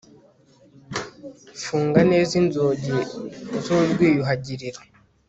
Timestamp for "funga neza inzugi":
1.63-2.93